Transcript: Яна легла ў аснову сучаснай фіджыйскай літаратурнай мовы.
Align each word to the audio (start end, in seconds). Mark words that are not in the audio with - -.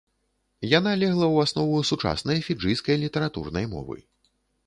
Яна 0.77 0.93
легла 1.01 1.25
ў 1.33 1.37
аснову 1.47 1.83
сучаснай 1.91 2.39
фіджыйскай 2.47 2.95
літаратурнай 3.05 3.65
мовы. 3.77 3.97